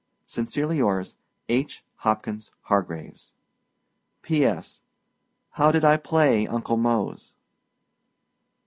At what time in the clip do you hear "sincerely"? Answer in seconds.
0.25-0.77